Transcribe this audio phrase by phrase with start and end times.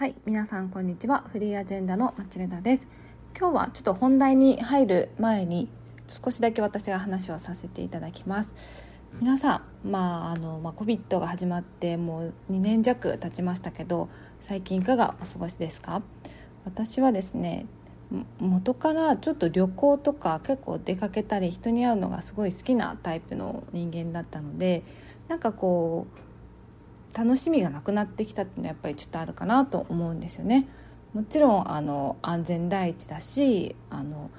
[0.00, 1.24] はい皆さんこんにちは。
[1.30, 2.88] フリーアジェンダの町枝です。
[3.38, 5.68] 今日はちょっと本題に入る前に
[6.08, 8.48] 少しだけ私が話をさせていただきます。
[9.20, 14.08] 皆さんまああの、まあ、COVID が始まってもう2年弱経ちましたけど
[14.40, 16.00] 最近いかがお過ごしですか？
[16.64, 17.66] 私はですね
[18.38, 24.82] 元からちょっと旅行とか結構出かけたり人に会うのがすごい好きなタイプの人間だったので
[25.28, 26.29] なんかこう
[27.16, 30.68] 楽しみがなくなってきたっていうのはやっぱりちょっとあるかなと思うんですよね。
[31.12, 34.30] もちろんあの安全第一だしあの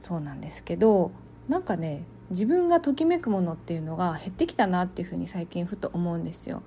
[0.00, 1.12] そうなんですけど
[1.48, 6.62] なんかね自分がときめくものっていうのが減ってきたなっていうふうに最近ふと思うんですよ。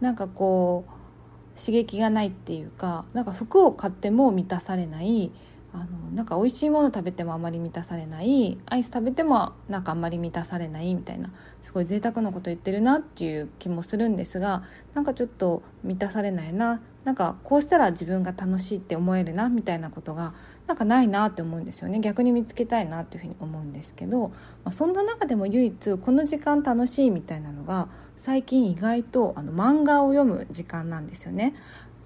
[0.00, 5.30] なんかこう刺激がないっていうかなんか服を買っても満たされない
[5.76, 11.30] あのなんか美味しいもの食べてもあまり満たされないアイス食べてもなんかあんまり満たされないみたいな
[11.60, 14.62] すごい贅沢なこと言ってるなっていう気もするんですが
[14.94, 20.32] なんかちょっと満たされないななんかこうしたら自分が楽しいって思えるなみたいなことが
[20.66, 24.28] なんかないなって思うんですよね逆に見つけたいなっていうふうに思うんですけど、
[24.64, 31.54] まあ、そんな中でも唯一この時間楽しいみたいなのが最近意外とあの漫画を読む時間なんですよね。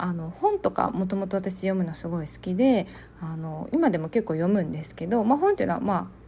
[0.02, 2.86] あの本とかもともと私読むのすごい好きで
[3.20, 6.20] あの今でも結構読むんですけど、まあ、本っていうのはまあ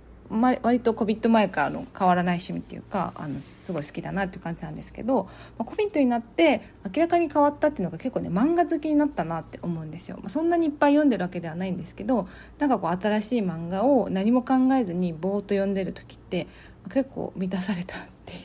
[0.62, 5.28] 割と COVID 前からの変わらない趣味っていうかあのすごい好きだなっていう感じなんですけど、
[5.58, 6.62] まあ、COVID になって
[6.94, 12.28] 明らかに変わったっていうのが結構ね漫画好きになったなって思うんですよ、まあ、そんなにいっぱい読んでるわけではないんですけど
[12.58, 16.46] なんかこう新しい漫画を何も考えずにぼーっと読んでる時って
[16.90, 18.40] 結構満たされたっていう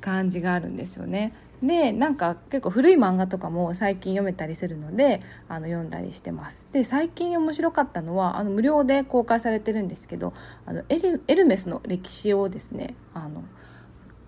[0.00, 1.32] 感じがあるんですよね。
[1.62, 6.66] でなんか結構古い漫画とかも最近読めたりするのであの読んだりしてます。
[6.72, 10.32] で最近面白かったのはあの無料で公開されてるんですけど
[10.66, 13.44] あのエルエルメスの歴史をですねあの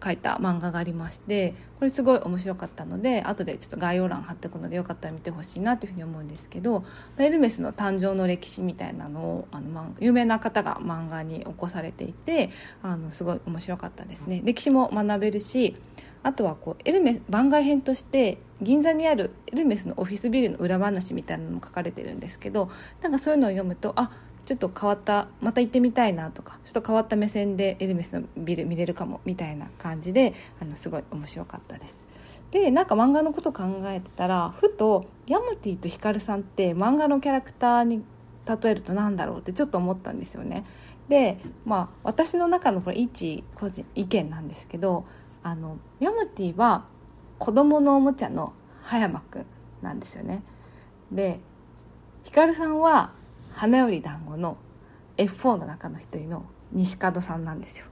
[0.03, 6.85] 書いた漫画がありましてこれすごい面白かったので後でちょっと概要欄貼っておくのでよかったら見てほしいなというふうに思うんですけど
[7.19, 12.51] エルメスの誕生の歴史みたいなのをあの有名な方が漫画に起こされていて
[12.83, 14.43] あのすごい面白かったですね。
[14.45, 15.77] 歴史も学べるし
[16.27, 22.69] あとはこうエルメス番外編として銀座にあるエルメスのオフィスビルの裏話みたいなのも書かれてるんですけど
[23.01, 24.11] なんかそういうのを読むとあ
[24.45, 32.05] ちょっと変わったまた行ってみたいなとかちょっと変わった目線でエルメスのビル見れるかもみたいな感じであのすごい面白かったです。
[32.51, 38.03] でなんか漫画のこと考えてたらふとヤムティとヒカルさんって漫画のキャラクターに
[38.47, 40.65] 例えると何だろうってちょっと思ったんですよね。
[41.09, 45.05] でまあ私の中のこれ一個人意見なんですけど
[45.47, 46.87] あのヤムティは
[47.39, 48.53] 子供のおもちゃの
[48.83, 49.47] 葉山くん
[49.81, 50.43] なんですよね。
[51.13, 51.39] で
[52.25, 53.13] ヒカルさんは
[53.53, 54.57] 花より団子の
[55.17, 57.87] F4 の中の一人の西門さんなんですよ。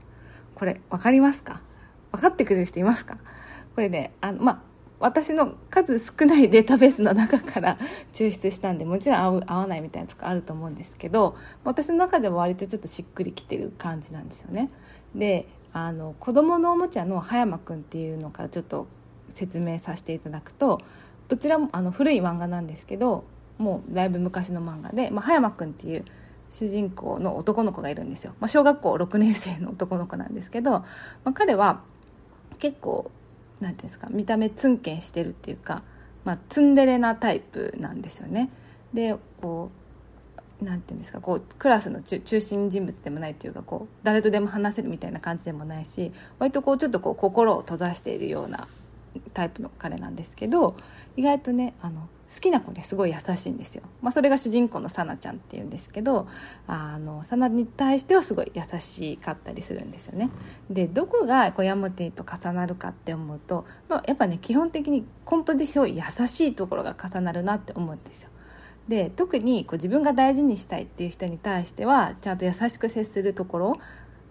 [0.53, 1.61] これ分かりますか？
[2.11, 3.19] 分かってくれる人いますか？
[3.73, 4.61] これねあのまあ
[4.99, 7.77] 私の数少ないデータベースの中から
[8.11, 14.67] 抽出したんでもちろん合う合わないみたいなとこあると思うんですけど私の中でも割とちょっとしっくりきてる感じなんですよね。
[15.15, 18.87] であの子供のおもちゃの葉山くんっていうのからちょっと
[19.33, 20.79] 説明させていただくと
[21.27, 23.25] どちらもあの古い漫画なんですけど
[23.57, 26.05] もうだいぶ昔の漫画で、まあ、葉山くんっていう
[26.49, 30.85] 主人公の男の子がいるんですよ、まあ、小学校6年生の男の子なんですけど、ま
[31.25, 31.81] あ、彼は
[32.57, 33.11] 結構
[33.59, 35.83] 何ていうんですか見た目ツンケンしてるっていうか、
[36.23, 38.49] まあ、ツンデレなタイプなんですよね。
[38.93, 39.84] でこう
[40.61, 48.67] なんていうんですかこうクラスの中心人物でもないというかこう誰とでも話せるみたいな感じでもないし割とこうちょっとこう心を閉ざしているような
[49.33, 50.75] タイプの彼なんですけど
[51.17, 56.27] 意外とねあの好きな子にすごい優しいんですよ、まあ、それが主人公のさなちゃんっていうんですけど
[56.67, 60.31] あのサナに対してはすごい優しかったりするんですよね。
[60.69, 68.29] でどこがこうヤムティと重なるかって思うと、まあ、やっぱね基本的に根本ですごい優しいところが重なるなって思うんですよ。
[68.87, 73.77] で特にこう自分が大事にしたいっていう人に対してはちゃんと優しく接するところ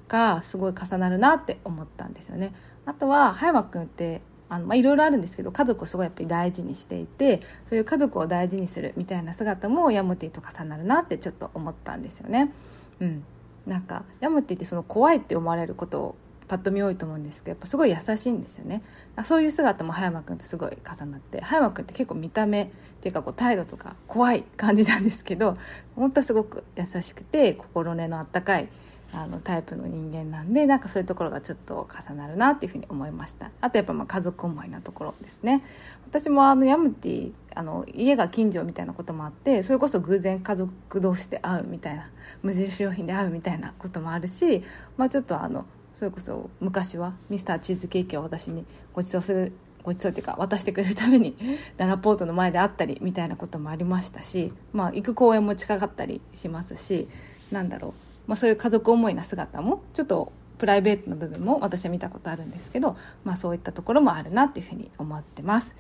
[0.09, 2.54] がすごい重なるなって思ったんですよね。
[2.87, 12.52] あとは葉山君ってあの、まあ、いろいろあるんですけど家族をすごいやっぱり大事にしていてそういう家族を大事にするみたいな姿もヤムティと重なるなってちょっと思ったんですよね。
[13.00, 13.25] うん、
[13.67, 16.17] なんかヤムティってその怖いって思われること
[16.55, 18.83] パッと見多いと思うんですけどやっぱすごい優しいんですよね。
[19.25, 22.67] そういう姿も葉山君とすごい重なって葉山君って結構見た目っ
[23.01, 25.59] ていうかこう態度とか怖い感じなんですけど
[25.97, 28.69] 本当はすごく優しくて心根のあったかい
[29.12, 33.51] あのタイプの人間なんでなんかそういうところがちょっと重なるなっていうふうに思いました。
[33.61, 35.62] あとやっぱまあ家族思いなところですね。
[36.09, 42.11] 私もあのヤムティあの家が近所みたいなこともあってそれこそ偶然家族同士で会うみたいな
[42.43, 44.65] 無印良品で会うみたいなこともあるし、
[44.97, 49.52] まあ、ちょっとあのそれこそ昔はミスターチーズケーキを私にご馳走する
[49.85, 51.37] ごちそうっていうか渡してくれるために
[51.76, 57.06] ララポートの前であったりみたいなこともありましたし、まあ、行く公園も近かったりしますし
[57.52, 57.93] なんだろう、
[58.26, 65.75] まあ、そういう家族思いな姿もちょっとプライベートの部分も私は見たことあるんですけど、まあ、そういったところもあるなっていうふうに思ってます。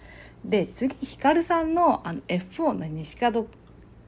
[0.44, 3.46] で次ひかるさんのあの F4 の西門っ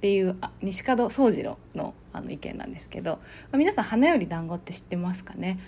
[0.03, 3.19] ていうあ西門宗次郎のあの意見なんですけど、ま
[3.53, 5.58] あ、皆さん「花より団子って知ってますかね？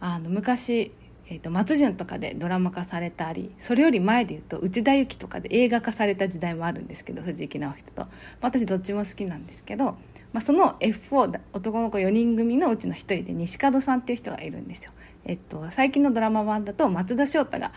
[0.00, 0.92] あの昔
[1.30, 8.06] えーと、松潤とかでドラマ化されたりそれより前で言うと内田有紀とかで映画化された時代もあるんですけど藤木直人と、
[8.40, 9.96] 私どっちも好きなんですけど、
[10.32, 14.92] まあ、その F4 男の子4人組のうちの1人で西門さんっていう人がいるんですよ。
[15.24, 17.72] えっと、最近のドラマ版だと松田翔太が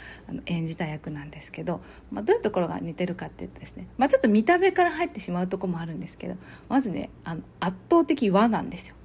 [0.46, 6.36] 演じた役なんですけど、まあ、どういうところが似てるかっていうとですね、まあ、ちょっと見た目から入ってしまうとこもあるんですけど
[6.70, 8.96] まずねあの圧倒的和なんですよ。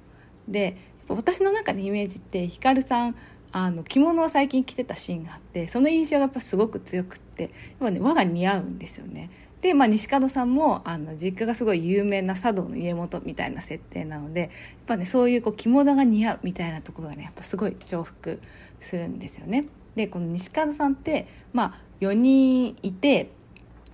[0.47, 0.77] で
[1.09, 3.15] 私の中でイメージってひかるさん
[3.51, 9.29] あの着物を最近着てたシーンがあってその印象がやっぱすごく強くってやっぱ、ね、和が似合うんですよね。
[9.61, 14.49] で、まあ、西門さんもあの実家がすごい有名な茶道の家元みたいな設定なのでやっ
[14.85, 18.39] ぱねそういうこう着物が似合うみたいなところがねやっぱすごい重複
[18.81, 19.65] するんですよね。
[19.95, 23.31] でこの西門さんって、まあ、4人いて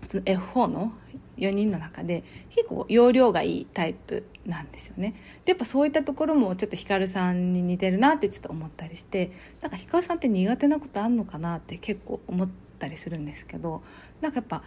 [0.10, 0.94] その F4 の
[1.38, 5.16] 4人の中で結構容量がいいタイプなんですよね。
[5.46, 9.32] でやっぱそういったところもちょっとひかるさんに似てるなってちょっと思ったりして
[9.62, 12.50] なんかひかるさんって苦手なことあんのかなって結構思っ
[12.80, 13.82] たりするんですけど
[14.22, 14.64] なんかやっぱ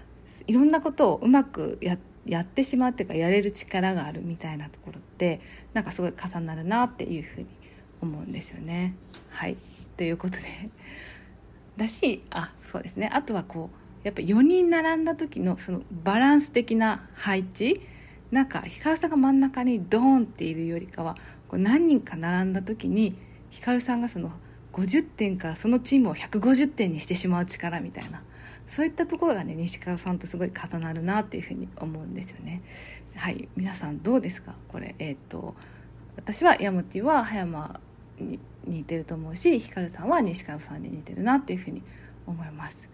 [0.47, 5.41] いろんなことをうまくややってしまうっていうかやれる力があるみたいなところって
[5.75, 7.47] なんかすごい重なるなっていうふうに
[8.03, 8.97] 思うんですよね。
[9.31, 9.57] はい。
[9.97, 10.43] ということで。
[11.77, 13.11] だしあそうですね。
[13.13, 17.81] あとはこうやっぱ4人並んだ時のそのバランス的な配置
[18.31, 21.17] なんかひかるさんが真ん中にドーンっているよりかは
[21.49, 23.17] こう何人か並んだ時に
[23.51, 24.31] ひかるさんがその
[24.75, 28.23] 50点からそのチームを150点にしてしまう力みたいな
[28.69, 32.63] そういったところがね西川さんとすごい重なるなっていうふうに思うんですよね。
[33.17, 34.55] はい皆さんどうですか？
[34.69, 35.57] これえっ、と
[36.15, 37.81] 私はヤムティは葉山
[38.21, 41.83] に似てると思うしひかるさんは西川さんに似てるなっていうふうに
[42.25, 42.89] 思います。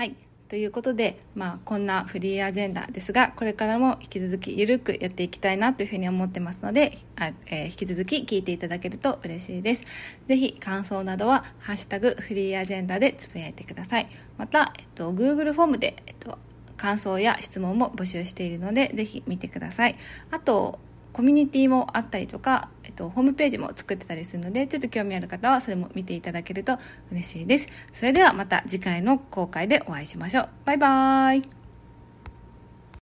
[0.00, 0.16] はい。
[0.48, 9.84] ということで、まあ、こんなフリーアジェンダですが、これからも引き続きゆるくやっていきたいなというふうに思ってますので、あえー、引き続き聞いていただけると嬉しいです。
[10.26, 14.08] ぜひ、感想などは、ハッシュタグフリーアジェンダでつぶやいてください。
[14.38, 16.38] また、えっと、Google フォームで、えっと、
[16.78, 19.96] 感想や質問も募集しているので、ぜひ見てください。
[20.30, 20.78] あと、
[21.12, 26.78] コミュニティもあったりとか、えっと、ホームページも作ってたりするので、ちょっと興味ある方はそれも見ていただけると
[27.12, 27.68] 嬉しいです。
[27.92, 30.48] それではまた次回の公開でお会いしましょう。
[30.64, 31.59] バイバーイ。